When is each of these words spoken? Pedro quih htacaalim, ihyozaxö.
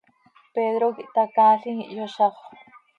Pedro 0.55 0.87
quih 0.95 1.09
htacaalim, 1.11 1.77
ihyozaxö. 1.91 2.45